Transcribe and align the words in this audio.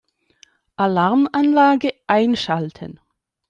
Alarmanlage 0.79 1.93
einschalten. 2.07 2.99